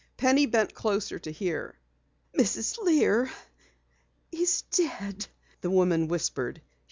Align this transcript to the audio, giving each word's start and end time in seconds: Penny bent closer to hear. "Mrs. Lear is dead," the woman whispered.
Penny 0.17 0.47
bent 0.47 0.73
closer 0.73 1.19
to 1.19 1.31
hear. 1.31 1.75
"Mrs. 2.35 2.79
Lear 2.81 3.29
is 4.31 4.63
dead," 4.71 5.27
the 5.61 5.69
woman 5.69 6.07
whispered. 6.07 6.59